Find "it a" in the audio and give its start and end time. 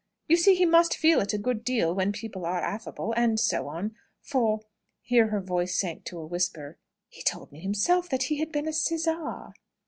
1.21-1.37